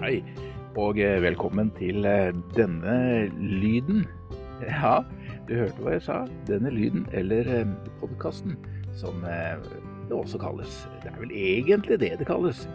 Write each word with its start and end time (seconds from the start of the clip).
Hei, 0.00 0.22
og 0.80 0.96
eh, 0.96 1.18
velkommen 1.20 1.68
til 1.76 2.06
eh, 2.08 2.32
denne 2.56 3.28
lyden. 3.36 4.06
Ja, 4.64 5.04
du 5.48 5.54
hørte 5.58 5.82
hva 5.84 5.92
jeg 5.92 6.02
sa. 6.06 6.14
Denne 6.48 6.70
lyden, 6.72 7.02
eller 7.16 7.48
eh, 7.52 7.68
podkasten, 8.00 8.56
som 8.96 9.20
det 9.24 10.16
også 10.16 10.38
kalles. 10.40 10.88
Det 11.02 11.12
er 11.12 11.20
vel 11.20 11.32
egentlig 11.36 12.00
det 12.00 12.18
det 12.20 12.26
kalles. 12.28 12.68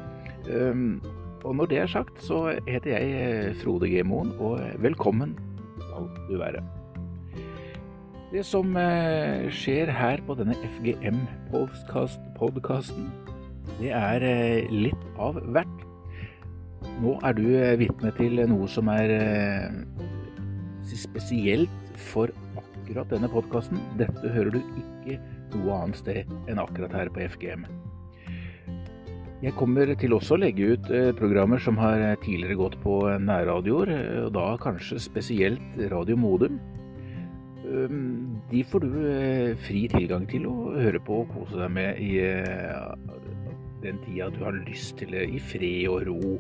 Um, 0.46 1.02
og 1.42 1.56
når 1.58 1.66
det 1.72 1.80
er 1.82 1.90
sagt, 1.90 2.22
så 2.22 2.60
heter 2.68 2.94
jeg 2.94 3.56
Frode 3.64 3.90
G. 3.90 4.04
Moen, 4.06 4.30
og 4.38 4.62
velkommen 4.86 5.34
skal 5.82 6.06
du 6.30 6.38
være. 6.42 6.62
Det 8.34 8.46
som 8.46 8.78
skjer 9.50 9.90
her 9.98 10.22
på 10.28 10.38
denne 10.38 10.58
FGM-podkasten, 10.78 13.10
det 13.82 13.92
er 13.98 14.22
litt 14.70 15.04
av 15.18 15.42
hvert. 15.50 15.95
Nå 17.02 17.18
er 17.28 17.36
du 17.38 17.46
vitne 17.82 18.12
til 18.18 18.40
noe 18.50 18.68
som 18.72 18.90
er 18.94 19.12
spesielt 20.96 21.98
for 22.12 22.32
akkurat 22.56 23.10
denne 23.12 23.30
podkasten. 23.32 23.82
Dette 24.00 24.32
hører 24.32 24.56
du 24.56 24.62
ikke 24.62 25.18
noe 25.56 25.82
annet 25.82 26.00
sted 26.00 26.32
enn 26.50 26.62
akkurat 26.62 26.94
her 26.96 27.12
på 27.14 27.26
FGM. 27.36 27.66
Jeg 29.44 29.54
kommer 29.60 29.92
til 30.00 30.16
også 30.16 30.38
å 30.38 30.42
legge 30.42 30.72
ut 30.74 30.88
programmer 31.20 31.60
som 31.62 31.78
har 31.78 32.02
tidligere 32.24 32.58
gått 32.58 32.78
på 32.82 33.02
nærradioer, 33.22 33.92
og 34.24 34.32
da 34.38 34.46
kanskje 34.62 35.02
spesielt 35.04 35.78
Radio 35.92 36.18
Modum. 36.18 36.58
De 38.50 38.62
får 38.72 38.86
du 38.86 38.96
fri 39.66 39.86
tilgang 39.92 40.26
til 40.30 40.48
å 40.50 40.72
høre 40.78 41.02
på 41.04 41.24
og 41.24 41.34
kose 41.36 41.60
deg 41.60 41.72
med 41.76 42.00
i 42.02 42.22
den 43.84 44.00
tida 44.06 44.32
du 44.34 44.40
har 44.46 44.56
lyst 44.66 44.96
til 45.02 45.14
det, 45.14 45.28
i 45.30 45.42
fred 45.42 45.90
og 45.92 46.08
ro. 46.08 46.38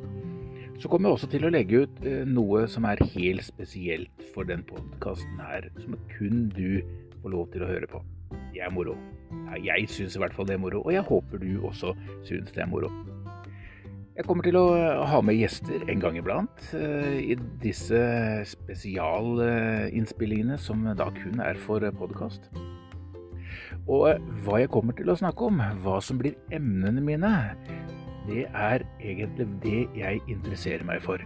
Så 0.80 0.88
kommer 0.92 1.10
jeg 1.10 1.16
også 1.16 1.28
til 1.32 1.46
å 1.48 1.50
legge 1.54 1.86
ut 1.86 1.96
noe 2.28 2.66
som 2.68 2.84
er 2.90 3.00
helt 3.16 3.46
spesielt 3.48 4.24
for 4.36 4.44
den 4.48 4.64
podkasten 4.68 5.40
her, 5.40 5.70
som 5.80 5.96
kun 6.12 6.50
du 6.52 6.82
får 7.22 7.30
lov 7.32 7.46
til 7.54 7.64
å 7.64 7.70
høre 7.70 7.88
på. 7.90 8.00
Det 8.52 8.62
er 8.66 8.72
moro. 8.76 8.96
Ja, 9.56 9.74
jeg 9.78 9.90
syns 9.90 10.16
i 10.18 10.20
hvert 10.22 10.36
fall 10.36 10.48
det 10.50 10.56
er 10.58 10.64
moro, 10.64 10.80
og 10.84 10.92
jeg 10.94 11.04
håper 11.08 11.38
du 11.42 11.52
også 11.66 11.90
syns 12.28 12.52
det 12.52 12.62
er 12.66 12.72
moro. 12.72 12.90
Jeg 14.16 14.26
kommer 14.28 14.44
til 14.48 14.56
å 14.60 14.66
ha 15.12 15.20
med 15.24 15.36
gjester 15.36 15.80
en 15.92 16.02
gang 16.04 16.16
iblant 16.20 16.58
i 16.76 17.36
disse 17.64 18.00
spesialinnspillingene 18.48 20.58
som 20.60 20.78
da 20.96 21.08
kun 21.18 21.40
er 21.44 21.56
for 21.66 21.80
podkast. 22.00 22.42
Og 23.92 24.04
hva 24.46 24.56
jeg 24.62 24.74
kommer 24.74 24.94
til 24.98 25.10
å 25.12 25.20
snakke 25.20 25.42
om, 25.50 25.58
hva 25.84 25.98
som 26.04 26.18
blir 26.20 26.34
emnene 26.56 27.02
mine, 27.04 27.34
det 28.26 28.46
er 28.50 28.86
egentlig 29.00 29.48
det 29.64 29.82
jeg 29.98 30.22
interesserer 30.32 30.86
meg 30.88 31.02
for. 31.06 31.22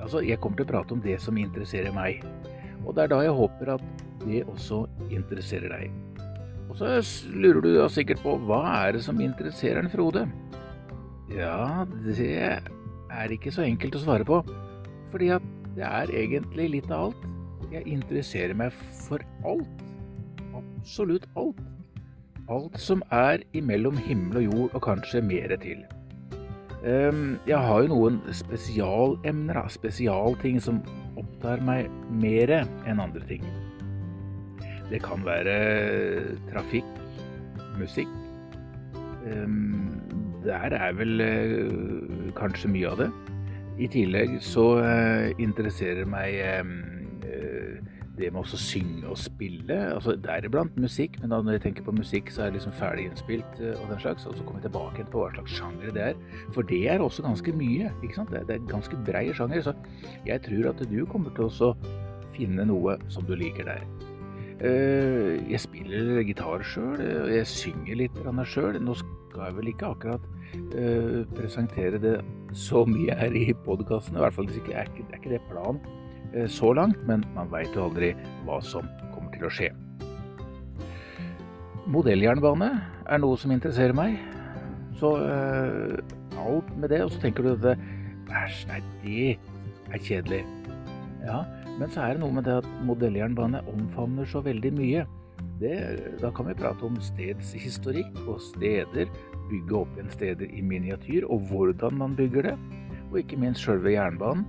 Altså, 0.00 0.22
jeg 0.24 0.40
kommer 0.40 0.60
til 0.60 0.68
å 0.68 0.72
prate 0.72 0.96
om 0.96 1.02
det 1.04 1.18
som 1.22 1.38
interesserer 1.38 1.92
meg. 1.94 2.24
Og 2.86 2.94
det 2.96 3.04
er 3.04 3.12
da 3.12 3.20
jeg 3.26 3.36
håper 3.36 3.74
at 3.76 4.04
det 4.24 4.44
også 4.48 4.84
interesserer 5.12 5.72
deg. 5.74 5.90
Og 6.70 6.78
så 6.78 7.00
lurer 7.34 7.60
du 7.64 7.72
da 7.74 7.88
sikkert 7.90 8.22
på 8.24 8.36
hva 8.46 8.62
er 8.86 8.96
det 8.96 9.02
som 9.04 9.20
interesserer 9.20 9.82
en 9.82 9.90
Frode? 9.92 10.24
Ja, 11.30 11.84
det 12.06 12.30
er 12.30 13.34
ikke 13.34 13.52
så 13.54 13.66
enkelt 13.66 13.98
å 13.98 14.02
svare 14.04 14.26
på. 14.26 14.40
Fordi 15.12 15.32
at 15.34 15.46
det 15.76 15.86
er 15.86 16.14
egentlig 16.22 16.68
litt 16.78 16.90
av 16.90 17.10
alt. 17.10 17.28
Jeg 17.70 17.86
interesserer 17.86 18.56
meg 18.58 18.74
for 19.06 19.22
alt. 19.46 19.84
Absolutt 20.56 21.28
alt. 21.38 21.60
Alt 22.50 22.80
som 22.82 23.02
er 23.14 23.44
imellom 23.54 23.98
himmel 24.08 24.40
og 24.40 24.46
jord, 24.48 24.70
og 24.74 24.84
kanskje 24.88 25.22
mere 25.22 25.58
til. 25.60 25.84
Jeg 26.80 27.58
har 27.60 27.82
jo 27.84 27.90
noen 27.92 28.20
spesialemner, 28.32 29.58
spesialting 29.68 30.60
som 30.64 30.80
opptar 31.20 31.60
meg 31.66 31.90
mer 32.08 32.48
enn 32.56 33.02
andre 33.02 33.20
ting. 33.28 33.44
Det 34.88 35.02
kan 35.04 35.20
være 35.26 35.56
trafikk, 36.48 36.88
musikk. 37.76 38.08
Der 40.46 40.72
er 40.72 40.96
vel 40.96 41.20
kanskje 42.38 42.72
mye 42.72 42.88
av 42.88 43.04
det. 43.04 43.10
I 43.80 43.88
tillegg 43.92 44.38
så 44.44 44.80
interesserer 45.40 46.08
meg 46.08 46.40
det 48.20 48.30
med 48.34 48.44
å 48.44 48.60
synge 48.60 49.08
og 49.10 49.18
spille, 49.18 49.78
altså 49.94 50.14
deriblant 50.20 50.76
musikk, 50.80 51.16
men 51.22 51.32
da 51.32 51.40
når 51.42 51.56
jeg 51.56 51.64
tenker 51.66 51.86
på 51.88 51.94
musikk, 51.96 52.30
så 52.30 52.44
er 52.44 52.52
det 52.52 52.60
liksom 52.60 52.76
ferdig 52.78 53.08
innspilt 53.08 53.62
og 53.74 53.86
den 53.90 54.02
slags, 54.04 54.28
og 54.28 54.36
så 54.36 54.44
kommer 54.44 54.60
vi 54.60 54.68
tilbake 54.68 55.08
på 55.10 55.24
hva 55.24 55.32
slags 55.34 55.56
sjanger 55.56 55.96
det 55.96 56.04
er, 56.12 56.20
for 56.54 56.68
det 56.68 56.82
er 56.92 57.02
også 57.04 57.24
ganske 57.26 57.56
mye, 57.56 57.90
ikke 58.04 58.20
sant? 58.20 58.36
Det 58.36 58.56
er 58.56 58.70
ganske 58.70 59.00
brei 59.08 59.26
sjanger, 59.36 59.64
så 59.66 59.74
jeg 60.28 60.44
tror 60.46 60.70
at 60.74 60.84
du 60.92 61.00
kommer 61.10 61.34
til 61.36 61.50
å 61.50 61.72
finne 62.36 62.68
noe 62.68 62.94
som 63.10 63.26
du 63.26 63.34
liker 63.36 63.66
der. 63.66 63.82
Jeg 64.60 65.56
spiller 65.62 66.20
gitar 66.28 66.60
sjøl, 66.68 67.00
og 67.00 67.30
jeg 67.32 67.48
synger 67.48 67.96
litt 67.96 68.18
sjøl. 68.44 68.76
Nå 68.84 68.92
skal 68.98 69.46
jeg 69.46 69.56
vel 69.56 69.70
ikke 69.72 69.88
akkurat 69.94 70.26
presentere 71.32 71.96
det 72.02 72.18
så 72.52 72.82
mye 72.84 73.14
her 73.16 73.32
i 73.38 73.54
podkasten, 73.64 74.18
i 74.18 74.22
hvert 74.24 74.36
fall 74.36 74.50
ikke, 74.52 74.74
er 74.76 74.90
ikke 74.92 75.32
det 75.32 75.40
planen 75.48 75.80
så 76.50 76.72
langt, 76.76 77.00
men 77.08 77.24
man 77.34 77.50
veit 77.52 77.74
jo 77.74 77.88
aldri 77.88 78.12
hva 78.46 78.60
som 78.64 78.86
kommer 79.14 79.32
til 79.34 79.48
å 79.48 79.54
skje. 79.54 79.70
Modelljernbane 81.90 82.70
er 83.10 83.22
noe 83.22 83.38
som 83.40 83.50
interesserer 83.54 83.96
meg. 83.96 84.18
Så 85.00 85.14
uh, 85.16 85.96
alt 86.38 86.68
med 86.78 86.92
det. 86.92 87.02
Og 87.04 87.14
så 87.14 87.22
tenker 87.22 87.46
du 87.46 87.54
at 87.54 87.72
æsj, 88.44 88.66
nei, 88.70 88.82
det 89.02 89.94
er 89.94 90.04
kjedelig. 90.04 90.42
Ja, 91.24 91.42
men 91.80 91.90
så 91.92 92.04
er 92.04 92.14
det 92.14 92.22
noe 92.22 92.36
med 92.36 92.46
det 92.48 92.60
at 92.62 92.68
modelljernbane 92.88 93.64
omfavner 93.72 94.28
så 94.28 94.42
veldig 94.44 94.72
mye. 94.76 95.06
Det, 95.60 95.74
da 96.20 96.30
kan 96.32 96.48
vi 96.48 96.56
prate 96.56 96.86
om 96.86 96.96
stedshistorikk 97.04 98.22
og 98.26 98.40
steder. 98.44 99.10
Bygge 99.50 99.76
opp 99.76 99.96
igjen 99.96 100.12
steder 100.14 100.52
i 100.54 100.62
miniatyr, 100.64 101.26
og 101.26 101.48
hvordan 101.50 101.98
man 102.00 102.16
bygger 102.16 102.50
det. 102.50 102.56
Og 103.10 103.22
ikke 103.22 103.40
minst 103.40 103.64
sjølve 103.64 103.96
jernbanen. 103.96 104.46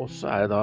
Og 0.00 0.10
så 0.12 0.28
er 0.30 0.44
det 0.44 0.52
da 0.52 0.62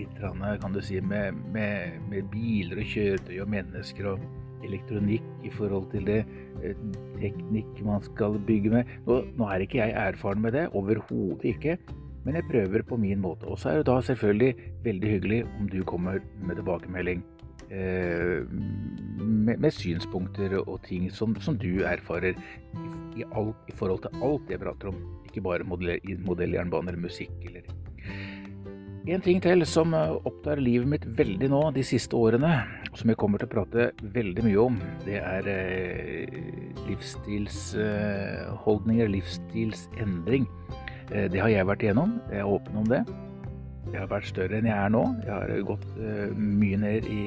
litt 0.00 0.20
kan 0.20 0.74
du 0.74 0.80
si, 0.84 1.00
med, 1.00 1.38
med, 1.54 2.00
med, 2.10 2.28
biler 2.32 2.82
og 2.82 2.92
kjøretøy 2.92 3.40
og 3.44 3.50
mennesker 3.54 4.12
og 4.14 4.28
elektronikk 4.66 5.24
i 5.46 5.50
forhold 5.54 5.88
til 5.94 6.04
det 6.08 6.20
teknikk 7.20 7.80
man 7.86 8.02
skal 8.04 8.36
bygge 8.44 8.74
med. 8.74 8.92
Nå, 9.06 9.22
nå 9.38 9.48
er 9.48 9.64
ikke 9.64 9.80
jeg 9.80 9.96
erfaren 9.96 10.42
med 10.44 10.56
det, 10.56 10.68
overhodet 10.76 11.54
ikke. 11.54 11.78
Men 12.24 12.36
jeg 12.36 12.48
prøver 12.50 12.82
på 12.84 12.98
min 13.00 13.20
måte. 13.22 13.48
Og 13.48 13.58
så 13.58 13.70
er 13.70 13.80
det 13.80 13.88
da 13.88 14.00
selvfølgelig 14.04 14.72
veldig 14.84 15.12
hyggelig 15.14 15.44
om 15.58 15.68
du 15.72 15.80
kommer 15.88 16.20
med 16.44 16.60
tilbakemelding. 16.60 17.22
Eh, 17.70 18.42
med, 19.20 19.56
med, 19.62 19.70
synspunkter 19.70 20.56
og 20.58 20.80
ting 20.84 21.06
som, 21.14 21.36
som 21.40 21.54
du 21.58 21.84
erfarer 21.86 22.34
i, 22.34 22.88
i, 23.20 23.24
alt, 23.30 23.56
i, 23.70 23.74
forhold 23.78 24.02
til 24.04 24.24
alt 24.26 24.50
jeg 24.50 24.60
prater 24.60 24.90
om. 24.90 24.98
Ikke 25.30 25.44
bare 25.44 25.64
modelljernbane 25.64 26.90
eller 26.90 27.04
musikk 27.06 27.32
eller 27.46 27.70
en 29.14 29.22
ting 29.24 29.40
til 29.42 29.66
som 29.66 29.94
opptar 29.94 30.56
livet 30.62 30.88
mitt 30.88 31.06
veldig 31.18 31.48
nå 31.50 31.70
de 31.74 31.82
siste 31.86 32.16
årene, 32.16 32.64
som 32.94 33.08
jeg 33.10 33.16
kommer 33.20 33.38
til 33.40 33.48
å 33.48 33.54
prate 33.54 33.90
veldig 34.14 34.42
mye 34.46 34.60
om, 34.62 34.80
det 35.06 35.18
er 35.18 35.42
livsstilsholdninger, 36.88 39.08
livsstilsendring. 39.14 40.44
Det 41.10 41.40
har 41.40 41.48
jeg 41.50 41.66
vært 41.66 41.82
igjennom. 41.86 42.10
Jeg 42.30 42.38
er 42.42 42.54
åpen 42.54 42.74
om 42.82 42.88
det. 42.90 43.02
Jeg 43.90 43.98
har 43.98 44.12
vært 44.12 44.30
større 44.30 44.56
enn 44.60 44.70
jeg 44.70 44.78
er 44.78 44.90
nå. 44.94 45.04
Jeg 45.24 45.34
har 45.34 45.48
gått 45.66 45.88
mye 46.36 46.78
ned 46.84 47.02
i 47.10 47.22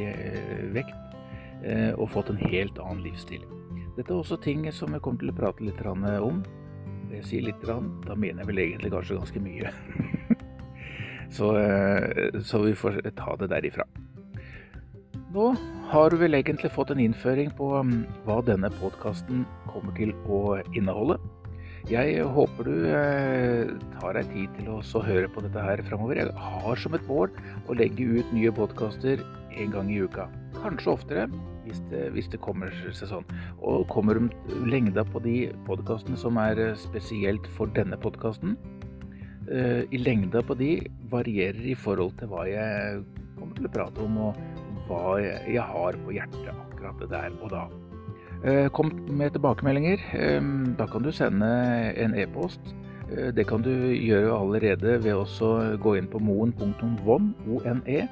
vekt 0.75 0.99
og 1.97 2.11
fått 2.13 2.29
en 2.31 2.43
helt 2.47 2.75
annen 2.79 3.05
livsstil. 3.09 3.43
Dette 3.97 4.09
er 4.09 4.19
også 4.21 4.37
ting 4.41 4.59
som 4.71 4.93
jeg 4.95 5.03
kommer 5.03 5.19
til 5.23 5.33
å 5.33 5.39
prate 5.41 5.63
litt 5.65 5.81
om. 5.83 5.99
Jeg 7.11 7.23
sier 7.27 7.43
litt, 7.49 7.61
da 7.67 7.75
mener 8.15 8.39
jeg 8.41 8.49
vel 8.49 8.63
egentlig 8.69 8.93
kanskje 8.95 9.19
ganske 9.19 9.39
mye. 9.43 9.67
Så, 11.33 11.53
eh, 11.57 12.41
så, 12.45 12.61
vi 12.61 12.75
får 12.77 13.01
ta 13.17 13.35
det 13.39 13.49
derifra. 13.53 13.87
Nå 15.33 15.53
har 15.89 16.13
du 16.13 16.19
vel 16.21 16.37
egentlig 16.37 16.69
fått 16.73 16.91
en 16.93 17.01
innføring 17.01 17.49
på 17.57 17.71
mm, 17.81 18.03
hva 18.27 18.37
denne 18.45 18.69
podkasten 18.77 19.47
kommer 19.65 19.95
til 19.97 20.13
å 20.29 20.59
inneholde. 20.77 21.17
Jeg 21.89 22.21
håper 22.31 22.67
du 22.69 22.85
eh, 22.87 23.71
tar 23.97 24.15
deg 24.15 24.29
tid 24.31 24.51
til 24.55 24.69
å 24.71 25.01
høre 25.03 25.27
på 25.27 25.41
dette 25.43 25.63
her 25.65 25.81
framover. 25.83 26.21
Jeg 26.21 26.31
har 26.39 26.79
som 26.79 26.93
et 26.95 27.09
mål 27.09 27.33
å 27.67 27.75
legge 27.75 28.05
ut 28.21 28.29
nye 28.35 28.53
podkaster 28.55 29.25
en 29.51 29.73
gang 29.73 29.89
i 29.91 29.99
uka. 30.05 30.29
Kanskje 30.61 30.93
oftere, 30.93 31.25
hvis 31.65 31.81
det, 31.91 32.05
hvis 32.15 32.29
det 32.31 32.39
kommer 32.45 32.71
seg 32.85 33.09
sånn. 33.09 33.27
Og 33.59 33.83
kommer 33.91 34.21
lengda 34.69 35.03
på 35.09 35.19
de 35.25 35.37
podkastene 35.67 36.19
som 36.19 36.39
er 36.39 36.61
eh, 36.69 36.77
spesielt 36.79 37.49
for 37.57 37.73
denne 37.75 37.99
podkasten, 37.99 38.55
i 39.47 39.99
lengda 39.99 40.39
på 40.45 40.55
de 40.55 40.69
varierer 41.11 41.65
i 41.67 41.75
forhold 41.75 42.13
til 42.19 42.29
hva 42.31 42.45
jeg 42.47 43.01
kommer 43.37 43.57
til 43.57 43.67
å 43.67 43.73
prate 43.73 44.05
om, 44.05 44.19
og 44.29 44.85
hva 44.87 45.17
jeg 45.19 45.65
har 45.73 45.97
på 46.05 46.15
hjertet 46.15 46.53
akkurat 46.53 47.03
der 47.11 47.35
og 47.41 47.51
da. 47.51 47.65
Eh, 48.43 48.69
kom 48.75 48.91
med 49.11 49.35
tilbakemeldinger. 49.35 50.07
Eh, 50.15 50.47
da 50.79 50.87
kan 50.87 51.03
du 51.03 51.11
sende 51.11 51.51
en 51.99 52.15
e-post 52.15 52.73
Eh, 53.13 53.31
det 53.35 53.45
kan 53.49 53.63
du 53.63 53.71
gjøre 53.93 54.35
allerede 54.37 54.97
ved 55.03 55.17
å 55.17 55.51
gå 55.81 55.97
inn 55.99 56.09
på 56.09 56.21
moen.von, 56.23 57.33
O-N-E. 57.47 58.03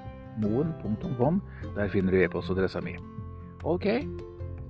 Der 0.42 1.90
finner 1.92 2.14
du 2.14 2.22
e-postadressa 2.22 2.82
mi. 2.82 2.96
Ok, 3.68 3.86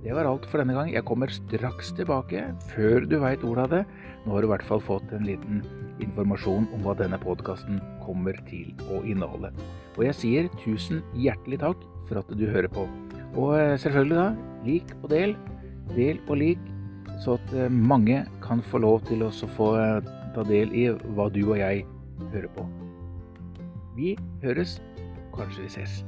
det 0.02 0.14
var 0.14 0.26
alt 0.28 0.46
for 0.50 0.60
denne 0.60 0.74
gang. 0.76 0.90
Jeg 0.92 1.06
kommer 1.08 1.30
straks 1.32 1.92
tilbake, 1.96 2.44
før 2.74 3.06
du 3.06 3.18
veit 3.22 3.44
ordet 3.46 3.64
av 3.64 3.76
det. 3.76 3.84
Nå 4.24 4.34
har 4.34 4.42
du 4.42 4.48
i 4.48 4.52
hvert 4.52 4.66
fall 4.66 4.82
fått 4.82 5.14
en 5.14 5.26
liten 5.26 5.62
informasjon 6.04 6.68
om 6.74 6.84
hva 6.84 6.94
denne 6.98 7.18
podkasten 7.22 7.80
kommer 8.02 8.36
til 8.48 8.72
å 8.92 9.00
inneholde. 9.08 9.52
Og 9.96 10.04
jeg 10.08 10.18
sier 10.18 10.50
tusen 10.62 11.02
hjertelig 11.18 11.62
takk 11.62 11.86
for 12.08 12.20
at 12.22 12.30
du 12.36 12.46
hører 12.50 12.70
på. 12.72 12.86
Og 13.32 13.56
eh, 13.56 13.78
selvfølgelig, 13.80 14.18
da, 14.18 14.28
lik 14.66 14.94
og 15.00 15.10
del. 15.14 15.34
Del 15.96 16.20
og 16.28 16.38
lik, 16.42 16.70
så 17.22 17.38
at 17.38 17.56
eh, 17.56 17.72
mange 17.72 18.22
kan 18.44 18.62
få 18.70 18.82
lov 18.84 19.02
til 19.08 19.24
å 19.26 19.32
få 19.56 19.72
eh, 19.80 20.14
ta 20.36 20.46
del 20.48 20.72
i 20.76 20.88
hva 21.16 21.28
du 21.32 21.42
og 21.46 21.58
jeg 21.60 21.84
hører 22.32 22.48
på. 22.56 22.68
Vi 23.96 24.16
høres. 24.44 24.80
Kanskje 25.32 25.64
vi 25.64 25.76
ses. 25.80 26.02